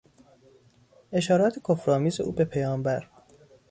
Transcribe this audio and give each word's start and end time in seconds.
اشارات 1.11 1.59
کفر 1.69 1.91
آمیز 1.91 2.21
او 2.21 2.31
به 2.31 2.45
پیامبر 2.45 3.09